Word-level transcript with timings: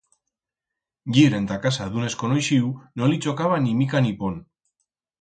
Yir 1.17 1.27
enta 1.41 1.59
casa 1.67 1.87
d'un 1.93 2.07
desconoixiu 2.09 2.75
no 3.03 3.13
li 3.13 3.23
chocaba 3.29 3.63
ni 3.67 3.81
mica 3.85 4.07
ni 4.09 4.19
pont. 4.25 4.45